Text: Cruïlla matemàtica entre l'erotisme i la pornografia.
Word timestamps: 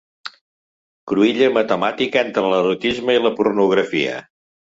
Cruïlla 1.11 1.49
matemàtica 1.57 2.21
entre 2.29 2.51
l'erotisme 2.53 3.17
i 3.19 3.23
la 3.27 3.35
pornografia. 3.43 4.19